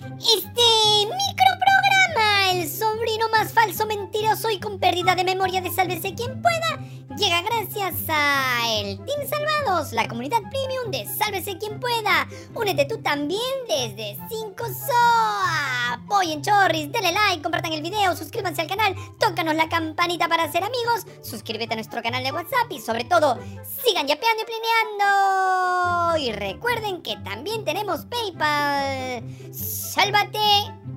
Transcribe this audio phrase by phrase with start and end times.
[0.00, 0.62] Este
[1.06, 6.80] microprograma, el sobrino más falso, mentiroso y con pérdida de memoria de Sálvese quien pueda,
[7.16, 12.26] llega gracias a el Team Salvados, la comunidad premium de Sálvese quien pueda.
[12.54, 15.92] Únete tú también desde 5 SOA.
[15.94, 20.64] Apoyen Chorris, denle like, compartan el video, suscríbanse al canal, tócanos la campanita para ser
[20.64, 23.38] amigos, suscríbete a nuestro canal de WhatsApp y sobre todo,
[23.84, 26.16] sigan yapeando y plineando.
[26.18, 29.22] Y recuerden que también tenemos PayPal.
[29.52, 30.38] Sálvate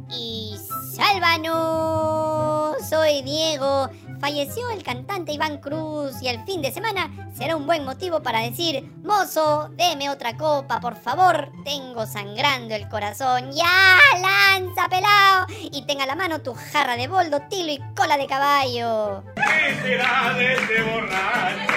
[0.10, 0.58] y
[0.96, 2.78] sálvanos.
[2.90, 3.90] Soy Diego.
[4.20, 8.40] Falleció el cantante Iván Cruz y el fin de semana será un buen motivo para
[8.40, 13.52] decir, mozo, deme otra copa, por favor, tengo sangrando el corazón.
[13.52, 15.46] Ya, lanza, pelao.
[15.72, 19.24] Y tenga a la mano tu jarra de boldo, tilo y cola de caballo.
[19.36, 21.74] ¿Qué será de ese borracho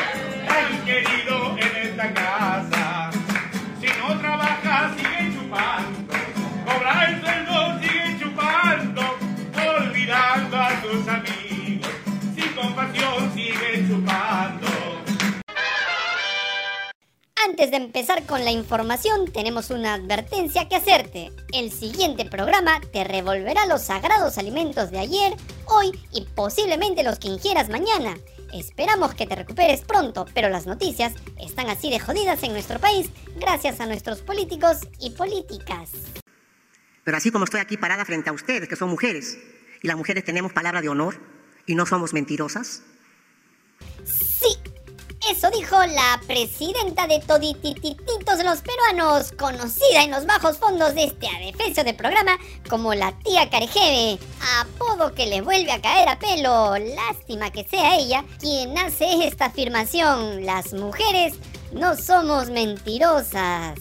[0.48, 2.79] tan querido en esta casa?
[17.60, 21.30] Antes de empezar con la información, tenemos una advertencia que hacerte.
[21.52, 25.34] El siguiente programa te revolverá los sagrados alimentos de ayer,
[25.66, 28.16] hoy y posiblemente los que ingieras mañana.
[28.54, 33.10] Esperamos que te recuperes pronto, pero las noticias están así de jodidas en nuestro país
[33.38, 35.90] gracias a nuestros políticos y políticas.
[37.04, 39.36] Pero así como estoy aquí parada frente a ustedes, que son mujeres,
[39.82, 41.20] y las mujeres tenemos palabra de honor
[41.66, 42.84] y no somos mentirosas,
[45.30, 51.28] eso dijo la presidenta de Todititititos los peruanos, conocida en los bajos fondos de este
[51.28, 52.36] adefesio de programa
[52.68, 54.18] como la tía Carejeve,
[54.60, 56.76] apodo que le vuelve a caer a pelo.
[56.78, 60.44] Lástima que sea ella quien hace esta afirmación.
[60.44, 61.34] Las mujeres
[61.72, 63.78] no somos mentirosas.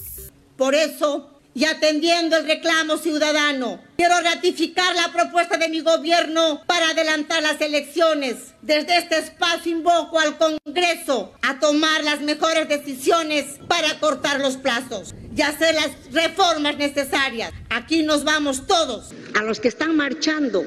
[0.55, 6.89] Por eso, y atendiendo el reclamo ciudadano, quiero ratificar la propuesta de mi gobierno para
[6.89, 8.53] adelantar las elecciones.
[8.61, 15.15] Desde este espacio invoco al Congreso a tomar las mejores decisiones para cortar los plazos
[15.35, 17.51] y hacer las reformas necesarias.
[17.69, 19.11] Aquí nos vamos todos.
[19.33, 20.63] a los que están marchando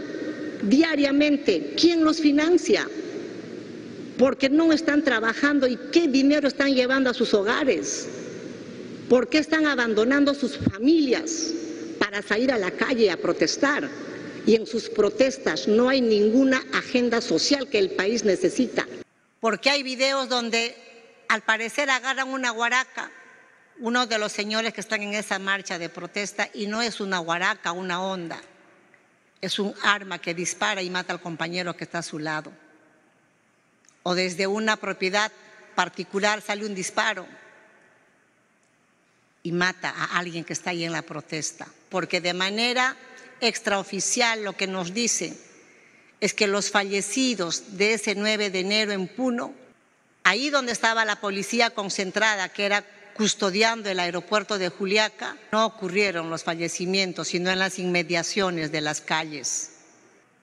[0.63, 2.89] diariamente, ¿quién los financia?
[4.19, 8.09] Porque no están trabajando y qué dinero están llevando a sus hogares.
[9.13, 11.53] ¿Por qué están abandonando sus familias
[11.99, 13.87] para salir a la calle a protestar?
[14.47, 18.87] Y en sus protestas no hay ninguna agenda social que el país necesita.
[19.39, 20.75] porque hay videos donde
[21.29, 23.11] al parecer agarran una guaraca,
[23.81, 27.19] uno de los señores que están en esa marcha de protesta, y no es una
[27.19, 28.41] guaraca, una onda,
[29.43, 32.51] es un arma que dispara y mata al compañero que está a su lado.
[34.05, 35.31] O desde una propiedad
[35.75, 37.27] particular sale un disparo
[39.43, 42.97] y mata a alguien que está ahí en la protesta, porque de manera
[43.41, 45.37] extraoficial lo que nos dice
[46.21, 49.53] es que los fallecidos de ese 9 de enero en Puno,
[50.23, 56.31] ahí donde estaba la policía concentrada, que era custodiando el aeropuerto de Juliaca, no ocurrieron
[56.31, 59.71] los fallecimientos, sino en las inmediaciones de las calles,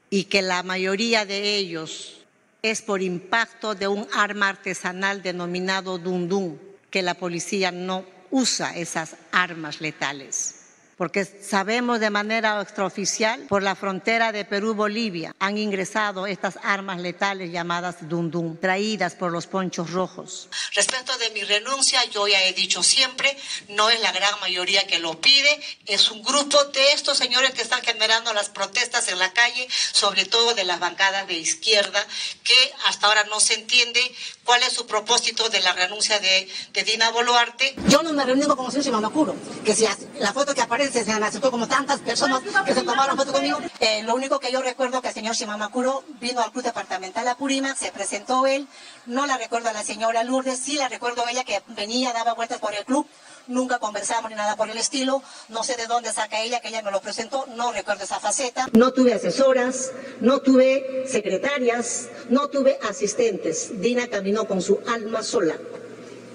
[0.10, 2.26] y que la mayoría de ellos
[2.62, 6.60] es por impacto de un arma artesanal denominado dundún,
[6.92, 10.59] que la policía no usa esas armas letales
[11.00, 17.54] porque sabemos de manera extraoficial por la frontera de Perú-Bolivia han ingresado estas armas letales
[17.54, 20.50] llamadas dundum, traídas por los ponchos rojos.
[20.76, 23.38] Respecto de mi renuncia, yo ya he dicho siempre,
[23.70, 27.62] no es la gran mayoría que lo pide, es un grupo de estos señores que
[27.62, 32.06] están generando las protestas en la calle, sobre todo de las bancadas de izquierda,
[32.44, 34.02] que hasta ahora no se entiende
[34.44, 37.74] cuál es su propósito de la renuncia de, de Dina Boluarte.
[37.88, 39.88] Yo no me reuní con el señor Shimamacuro, que si
[40.20, 43.60] la foto que aparece se me como tantas personas que se tomaron foto conmigo.
[43.80, 47.78] Eh, lo único que yo recuerdo que el señor Shimamakuro vino al club departamental Apurímac,
[47.78, 48.68] se presentó él,
[49.06, 52.34] no la recuerdo a la señora Lourdes, sí la recuerdo a ella que venía, daba
[52.34, 53.06] vueltas por el club,
[53.48, 56.82] nunca conversamos ni nada por el estilo, no sé de dónde saca ella, que ella
[56.82, 58.68] me lo presentó, no recuerdo esa faceta.
[58.74, 59.92] No tuve asesoras,
[60.22, 63.82] no tuve secretarias, no tuve asistentes.
[63.82, 65.56] Dina caminó con su alma sola,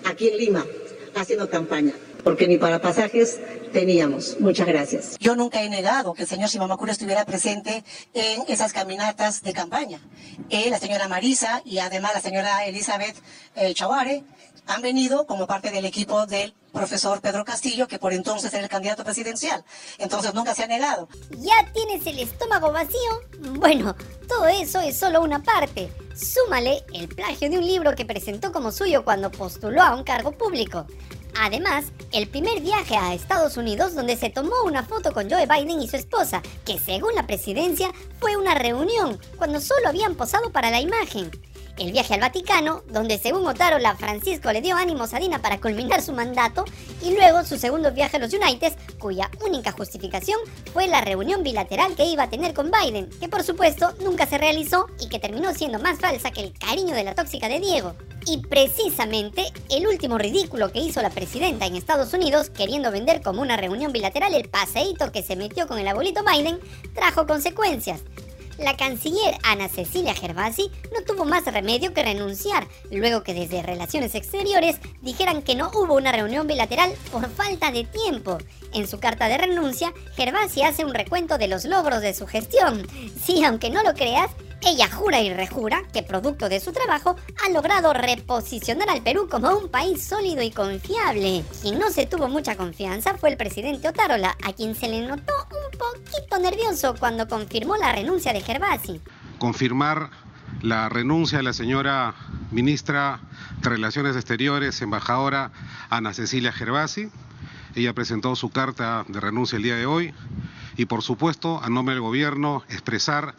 [0.04, 0.66] aquí en Lima,
[1.16, 3.38] haciendo campaña, porque ni para pasajes
[3.74, 4.40] teníamos.
[4.40, 5.18] Muchas gracias.
[5.18, 7.84] Yo nunca he negado que el señor Shimamakuro estuviera presente
[8.14, 10.00] en esas caminatas de campaña.
[10.70, 13.16] La señora Marisa y además la señora Elizabeth
[13.56, 13.74] eh,
[14.66, 18.68] han venido como parte del equipo del profesor Pedro Castillo, que por entonces era el
[18.70, 19.62] candidato presidencial.
[19.98, 21.08] Entonces nunca se ha negado.
[21.30, 23.20] ¿Ya tienes el estómago vacío?
[23.58, 23.94] Bueno,
[24.26, 25.92] todo eso es solo una parte.
[26.14, 30.32] Súmale el plagio de un libro que presentó como suyo cuando postuló a un cargo
[30.32, 30.86] público.
[31.36, 35.80] Además, el primer viaje a Estados Unidos donde se tomó una foto con Joe Biden
[35.80, 37.90] y su esposa, que según la presidencia
[38.20, 41.30] fue una reunión, cuando solo habían posado para la imagen
[41.78, 46.02] el viaje al Vaticano, donde según Otárola, Francisco le dio ánimos a Dina para culminar
[46.02, 46.64] su mandato,
[47.02, 50.38] y luego su segundo viaje a los United, cuya única justificación
[50.72, 54.38] fue la reunión bilateral que iba a tener con Biden, que por supuesto nunca se
[54.38, 57.94] realizó y que terminó siendo más falsa que el cariño de la tóxica de Diego.
[58.26, 63.42] Y precisamente el último ridículo que hizo la presidenta en Estados Unidos, queriendo vender como
[63.42, 66.58] una reunión bilateral el paseíto que se metió con el abuelito Biden,
[66.94, 68.00] trajo consecuencias.
[68.58, 74.14] La canciller Ana Cecilia Gervasi no tuvo más remedio que renunciar, luego que desde Relaciones
[74.14, 78.38] Exteriores dijeran que no hubo una reunión bilateral por falta de tiempo.
[78.72, 82.86] En su carta de renuncia, Gervasi hace un recuento de los logros de su gestión.
[83.20, 84.30] Sí, aunque no lo creas,
[84.66, 89.56] ella jura y rejura que producto de su trabajo ha logrado reposicionar al Perú como
[89.56, 91.44] un país sólido y confiable.
[91.60, 95.32] Quien no se tuvo mucha confianza fue el presidente Otárola, a quien se le notó
[95.50, 99.00] un poquito nervioso cuando confirmó la renuncia de Gervasi.
[99.38, 100.10] Confirmar
[100.62, 102.14] la renuncia de la señora
[102.50, 103.20] ministra
[103.60, 105.52] de Relaciones Exteriores, embajadora
[105.90, 107.10] Ana Cecilia Gervasi.
[107.74, 110.14] Ella presentó su carta de renuncia el día de hoy
[110.76, 113.34] y por supuesto, a nombre del gobierno, expresar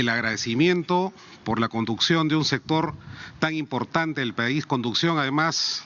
[0.00, 1.12] el agradecimiento
[1.44, 2.94] por la conducción de un sector
[3.38, 5.84] tan importante del país, conducción además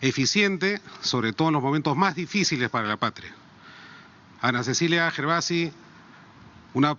[0.00, 3.34] eficiente, sobre todo en los momentos más difíciles para la patria.
[4.40, 5.72] Ana Cecilia Gervasi
[6.74, 6.96] una,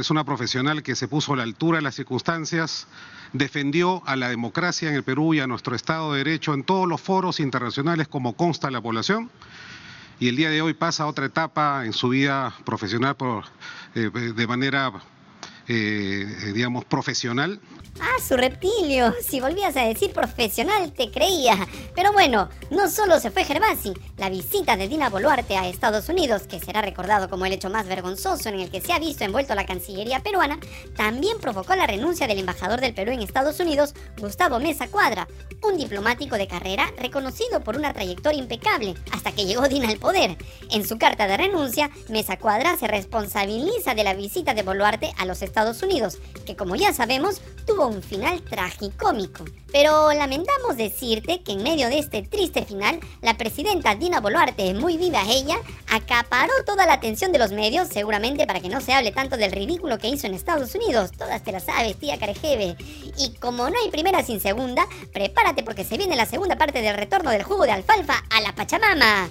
[0.00, 2.88] es una profesional que se puso a la altura de las circunstancias,
[3.32, 6.88] defendió a la democracia en el Perú y a nuestro Estado de Derecho en todos
[6.88, 9.30] los foros internacionales como consta la población
[10.20, 13.16] y el día de hoy pasa a otra etapa en su vida profesional
[13.94, 14.92] eh, de manera
[15.68, 17.60] eh, eh, digamos, profesional.
[18.00, 19.12] Ah, su reptilio.
[19.20, 21.56] Si volvías a decir profesional, te creía.
[21.96, 23.92] Pero bueno, no solo se fue Gervasi.
[24.16, 27.88] La visita de Dina Boluarte a Estados Unidos, que será recordado como el hecho más
[27.88, 30.60] vergonzoso en el que se ha visto envuelto la Cancillería peruana,
[30.96, 35.26] también provocó la renuncia del embajador del Perú en Estados Unidos, Gustavo Mesa Cuadra,
[35.62, 40.36] un diplomático de carrera reconocido por una trayectoria impecable, hasta que llegó Dina al poder.
[40.70, 45.24] En su carta de renuncia, Mesa Cuadra se responsabiliza de la visita de Boluarte a
[45.24, 49.44] los Estados Estados que como ya sabemos tuvo un final tragicómico.
[49.72, 54.96] Pero lamentamos decirte que en medio de este triste final, la presidenta Dina Boluarte, muy
[54.96, 55.56] viva ella,
[55.88, 59.52] acaparó toda la atención de los medios, seguramente para que no se hable tanto del
[59.52, 61.10] ridículo que hizo en Estados Unidos.
[61.18, 62.76] Todas te las sabes, tía Carejeve.
[63.18, 66.96] Y como no hay primera sin segunda, prepárate porque se viene la segunda parte del
[66.96, 69.28] retorno del jugo de alfalfa a la Pachamama.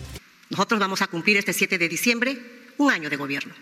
[0.49, 2.37] Nosotros vamos a cumplir este 7 de diciembre
[2.77, 3.55] un año de gobierno.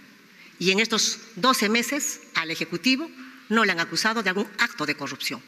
[0.57, 3.09] Y en estos 12 meses al Ejecutivo
[3.49, 5.41] no le han acusado de algún acto de corrupción.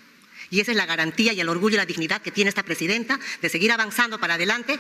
[0.50, 3.20] Y esa es la garantía y el orgullo y la dignidad que tiene esta presidenta
[3.42, 4.80] de seguir avanzando para adelante.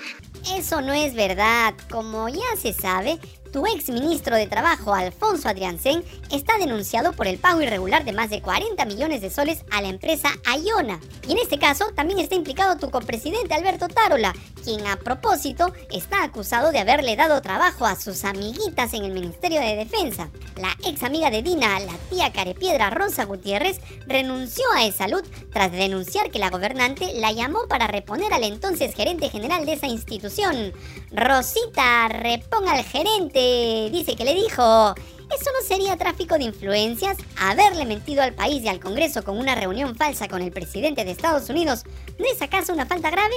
[0.56, 1.74] Eso no es verdad.
[1.90, 3.20] Como ya se sabe,
[3.52, 8.30] tu ex ministro de Trabajo, Alfonso Adriansen, está denunciado por el pago irregular de más
[8.30, 11.00] de 40 millones de soles a la empresa Ayona.
[11.28, 14.34] Y en este caso también está implicado tu copresidente Alberto Tarola,
[14.64, 19.62] quien a propósito está acusado de haberle dado trabajo a sus amiguitas en el Ministerio
[19.62, 20.30] de Defensa.
[20.58, 25.22] La ex amiga de Dina, la tía Carepiedra Rosa Gutiérrez, renunció a salud
[25.52, 29.88] tras denunciar que la gobernante la llamó para reponer al entonces gerente general de esa
[29.88, 30.74] institución.
[31.12, 37.18] Rosita, reponga al gerente dice que le dijo, ¿eso no sería tráfico de influencias?
[37.40, 41.12] Haberle mentido al país y al Congreso con una reunión falsa con el presidente de
[41.12, 41.86] Estados Unidos,
[42.20, 43.36] ¿no es acaso una falta grave?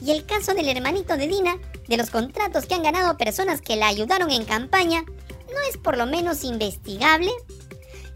[0.00, 1.56] Y el caso del hermanito de Dina,
[1.88, 5.96] de los contratos que han ganado personas que la ayudaron en campaña, ¿no es por
[5.96, 7.32] lo menos investigable?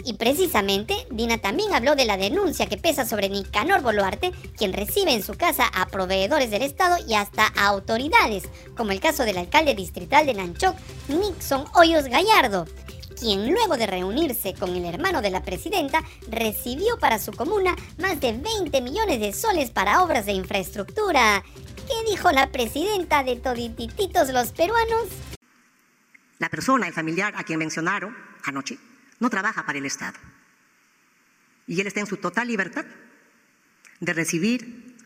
[0.05, 5.13] Y precisamente, Dina también habló de la denuncia que pesa sobre Nicanor Boluarte, quien recibe
[5.13, 8.45] en su casa a proveedores del Estado y hasta a autoridades,
[8.77, 10.77] como el caso del alcalde distrital de Nanchoc,
[11.09, 12.67] Nixon Hoyos Gallardo,
[13.19, 18.21] quien luego de reunirse con el hermano de la presidenta recibió para su comuna más
[18.21, 21.45] de 20 millones de soles para obras de infraestructura.
[21.87, 25.07] ¿Qué dijo la presidenta de Toditititos los peruanos?
[26.41, 28.77] La persona, el familiar a quien mencionaron anoche,
[29.23, 30.19] no trabaja para el Estado.
[31.69, 32.85] Y él está en su total libertad
[34.01, 34.97] de recibir,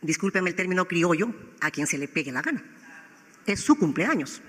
[0.00, 2.62] discúlpeme el término criollo, a quien se le pegue la gana.
[3.46, 4.40] Es su cumpleaños.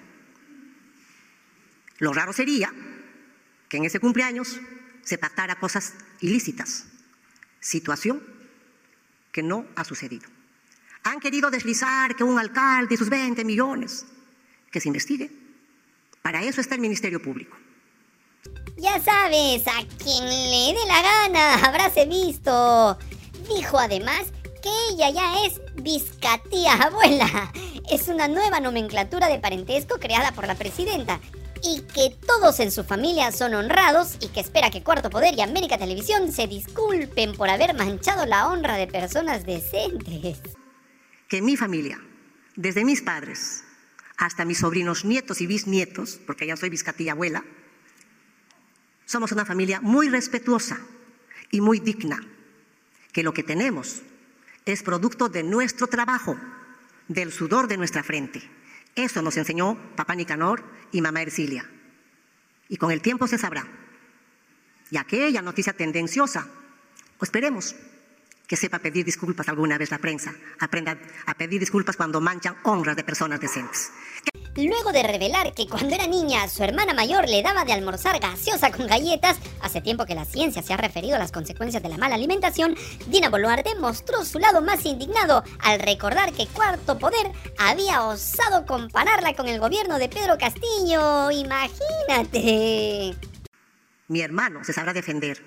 [1.97, 2.71] Lo raro sería
[3.67, 4.59] que en ese cumpleaños
[5.01, 6.85] se pactara cosas ilícitas,
[7.59, 8.21] situación
[9.31, 10.29] que no ha sucedido.
[11.01, 14.05] Han querido deslizar que un alcalde y sus 20 millones,
[14.69, 15.31] que se investigue.
[16.21, 17.57] Para eso está el Ministerio Público.
[18.81, 22.97] Ya sabes, a quien le dé la gana, habráse visto.
[23.53, 24.27] Dijo además
[24.61, 27.51] que ella ya es Vizcatía abuela.
[27.91, 31.19] es una nueva nomenclatura de parentesco creada por la presidenta
[31.61, 35.41] y que todos en su familia son honrados y que espera que Cuarto Poder y
[35.41, 40.39] América Televisión se disculpen por haber manchado la honra de personas decentes.
[41.27, 41.99] Que mi familia,
[42.55, 43.65] desde mis padres
[44.17, 47.43] hasta mis sobrinos nietos y bisnietos, porque ya soy biscatilla abuela,
[49.09, 50.79] somos una familia muy respetuosa
[51.49, 52.21] y muy digna,
[53.11, 54.03] que lo que tenemos
[54.65, 56.37] es producto de nuestro trabajo,
[57.07, 58.39] del sudor de nuestra frente.
[58.93, 61.67] Eso nos enseñó papá Nicanor y mamá Ercilia.
[62.67, 63.65] Y con el tiempo se sabrá.
[64.91, 66.47] Y aquella noticia tendenciosa,
[67.19, 67.75] esperemos
[68.45, 72.95] que sepa pedir disculpas alguna vez la prensa, aprenda a pedir disculpas cuando manchan honras
[72.95, 73.91] de personas decentes.
[74.55, 78.71] Luego de revelar que cuando era niña su hermana mayor le daba de almorzar gaseosa
[78.71, 81.97] con galletas, hace tiempo que la ciencia se ha referido a las consecuencias de la
[81.97, 82.75] mala alimentación,
[83.07, 89.33] Dina Boluarte mostró su lado más indignado al recordar que Cuarto Poder había osado compararla
[89.35, 91.31] con el gobierno de Pedro Castillo.
[91.31, 93.15] Imagínate.
[94.07, 95.43] Mi hermano se sabrá defender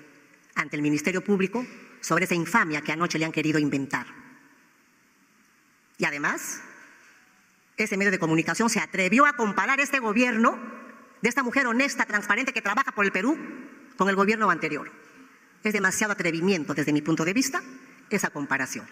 [0.55, 1.65] ante el Ministerio Público
[2.01, 4.07] sobre esa infamia que anoche le han querido inventar.
[5.97, 6.61] Y además,
[7.83, 10.59] ese medio de comunicación se atrevió a comparar este gobierno
[11.21, 13.37] de esta mujer honesta, transparente que trabaja por el Perú
[13.97, 14.91] con el gobierno anterior.
[15.63, 17.61] Es demasiado atrevimiento desde mi punto de vista
[18.09, 18.85] esa comparación.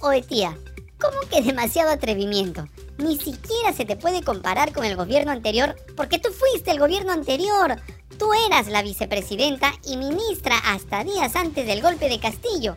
[0.00, 0.56] Oye tía,
[1.00, 2.68] ¿cómo que demasiado atrevimiento?
[2.98, 7.12] Ni siquiera se te puede comparar con el gobierno anterior porque tú fuiste el gobierno
[7.12, 7.76] anterior.
[8.18, 12.74] Tú eras la vicepresidenta y ministra hasta días antes del golpe de Castillo.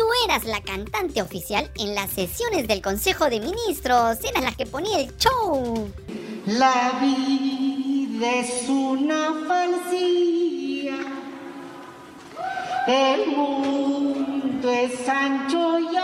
[0.00, 4.16] Tú eras la cantante oficial en las sesiones del Consejo de Ministros.
[4.24, 5.92] Eras la que ponía el show.
[6.46, 10.96] La vida es una falsía.
[12.86, 15.94] El mundo es ancho y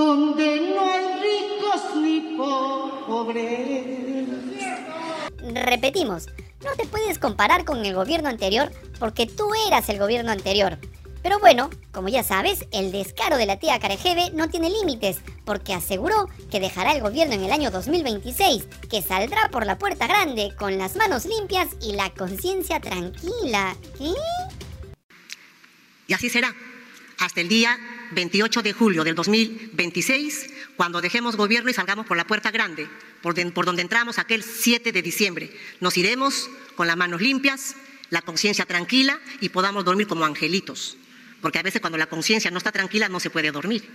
[0.00, 4.28] donde no hay ricos ni pobres.
[5.52, 6.26] Repetimos,
[6.64, 10.78] no te puedes comparar con el gobierno anterior porque tú eras el gobierno anterior.
[11.22, 15.74] Pero bueno, como ya sabes, el descaro de la tía Carejeve no tiene límites, porque
[15.74, 20.54] aseguró que dejará el gobierno en el año 2026, que saldrá por la puerta grande
[20.58, 23.76] con las manos limpias y la conciencia tranquila.
[23.98, 24.14] ¿Qué?
[26.06, 26.54] Y así será,
[27.18, 27.78] hasta el día
[28.12, 32.88] 28 de julio del 2026, cuando dejemos gobierno y salgamos por la puerta grande,
[33.22, 35.50] por, de- por donde entramos aquel 7 de diciembre.
[35.80, 37.76] Nos iremos con las manos limpias,
[38.10, 40.96] la conciencia tranquila y podamos dormir como angelitos.
[41.40, 43.88] Porque a veces cuando la conciencia no está tranquila no se puede dormir.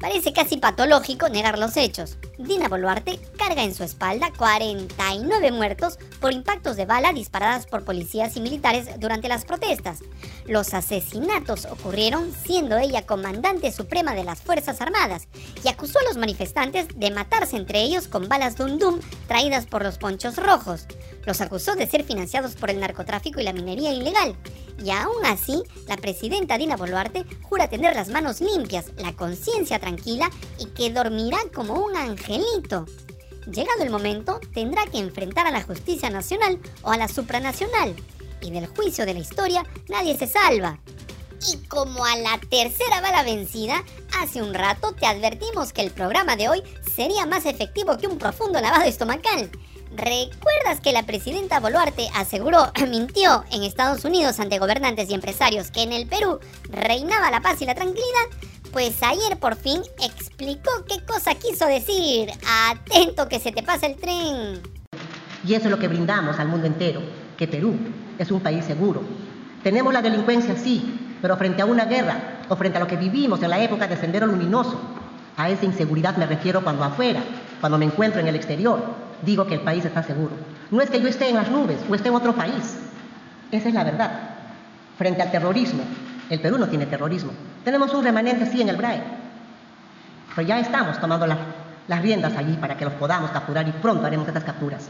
[0.00, 2.18] Parece casi patológico negar los hechos.
[2.36, 8.36] Dina Boluarte carga en su espalda 49 muertos por impactos de bala disparadas por policías
[8.36, 10.00] y militares durante las protestas.
[10.46, 15.26] Los asesinatos ocurrieron siendo ella comandante suprema de las Fuerzas Armadas
[15.64, 19.84] y acusó a los manifestantes de matarse entre ellos con balas Dum Dum traídas por
[19.84, 20.86] los ponchos rojos.
[21.24, 24.36] Los acusó de ser financiados por el narcotráfico y la minería ilegal.
[24.82, 30.30] Y aún así, la presidenta Dina Boluarte jura tener las manos limpias, la conciencia tranquila
[30.58, 32.86] y que dormirá como un angelito.
[33.46, 37.94] Llegado el momento, tendrá que enfrentar a la justicia nacional o a la supranacional.
[38.40, 40.78] Y del juicio de la historia, nadie se salva.
[41.52, 43.84] Y como a la tercera bala vencida,
[44.18, 46.62] hace un rato te advertimos que el programa de hoy
[46.94, 49.50] sería más efectivo que un profundo lavado estomacal.
[49.96, 55.82] ¿Recuerdas que la presidenta Boluarte aseguró, mintió en Estados Unidos ante gobernantes y empresarios que
[55.82, 56.40] en el Perú
[56.70, 58.53] reinaba la paz y la tranquilidad?
[58.74, 62.28] Pues ayer por fin explicó qué cosa quiso decir.
[62.72, 64.60] Atento que se te pasa el tren.
[65.46, 67.00] Y eso es lo que brindamos al mundo entero,
[67.36, 67.76] que Perú
[68.18, 69.00] es un país seguro.
[69.62, 73.40] Tenemos la delincuencia, sí, pero frente a una guerra o frente a lo que vivimos
[73.44, 74.80] en la época de Sendero Luminoso,
[75.36, 77.22] a esa inseguridad me refiero cuando afuera,
[77.60, 78.82] cuando me encuentro en el exterior,
[79.24, 80.32] digo que el país está seguro.
[80.72, 82.76] No es que yo esté en las nubes o esté en otro país.
[83.52, 84.30] Esa es la verdad.
[84.98, 85.84] Frente al terrorismo,
[86.28, 87.30] el Perú no tiene terrorismo.
[87.64, 89.02] Tenemos un remanente, sí, en el BRAE.
[90.34, 91.38] Pero ya estamos tomando las,
[91.88, 94.88] las riendas allí para que los podamos capturar y pronto haremos estas capturas.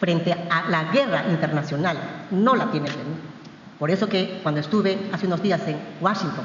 [0.00, 1.96] Frente a la guerra internacional,
[2.30, 3.16] no la tiene Perú.
[3.78, 6.44] Por eso que cuando estuve hace unos días en Washington,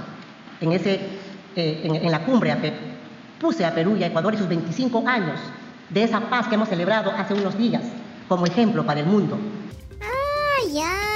[0.60, 0.96] en, ese,
[1.56, 2.74] eh, en, en la cumbre APEP,
[3.40, 5.40] puse a Perú y a Ecuador y sus 25 años
[5.90, 7.84] de esa paz que hemos celebrado hace unos días
[8.28, 9.38] como ejemplo para el mundo.
[10.02, 11.11] Ah, ya.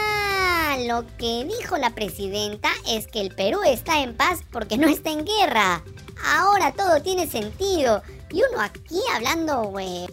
[0.88, 5.10] Lo que dijo la presidenta es que el Perú está en paz porque no está
[5.10, 5.84] en guerra.
[6.24, 8.04] Ahora todo tiene sentido.
[8.30, 10.06] Y uno aquí hablando, güey,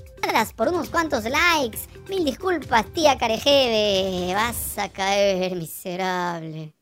[0.56, 1.80] por unos cuantos likes.
[2.08, 4.32] Mil disculpas, tía Carejeve.
[4.34, 6.72] Vas a caer, miserable.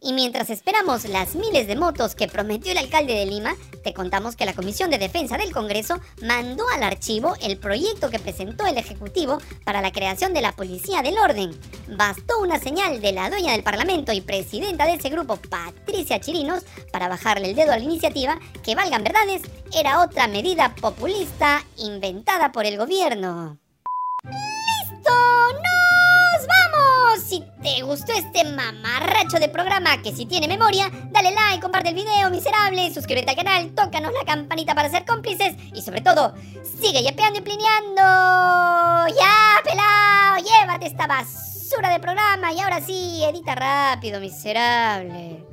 [0.00, 4.36] Y mientras esperamos las miles de motos que prometió el alcalde de Lima, te contamos
[4.36, 8.78] que la Comisión de Defensa del Congreso mandó al archivo el proyecto que presentó el
[8.78, 11.50] Ejecutivo para la creación de la Policía del Orden.
[11.96, 16.64] Bastó una señal de la dueña del Parlamento y presidenta de ese grupo, Patricia Chirinos,
[16.92, 19.42] para bajarle el dedo a la iniciativa que, valgan verdades,
[19.76, 23.58] era otra medida populista inventada por el gobierno.
[24.22, 25.12] ¡Listo!
[25.62, 25.77] Te
[27.88, 32.92] gustó este mamarracho de programa que si tiene memoria, dale like, comparte el video, miserable,
[32.92, 36.34] suscríbete al canal, tócanos la campanita para ser cómplices y sobre todo,
[36.82, 38.02] sigue yapeando y plineando.
[39.18, 45.47] Ya, pelao, llévate esta basura de programa y ahora sí, edita rápido, miserable.